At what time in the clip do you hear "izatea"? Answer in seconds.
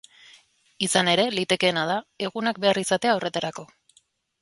2.87-3.15